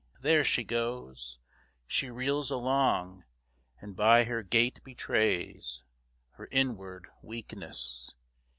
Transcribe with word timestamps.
There 0.19 0.43
she 0.43 0.63
goes, 0.63 1.37
She 1.85 2.09
reels 2.09 2.49
along, 2.49 3.23
and 3.79 3.95
by 3.95 4.23
her 4.23 4.41
gait 4.41 4.83
betrays 4.83 5.85
Her 6.31 6.47
inward 6.49 7.09
weakness. 7.21 8.15